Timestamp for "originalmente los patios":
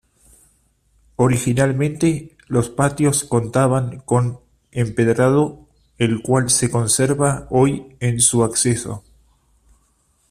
1.17-3.23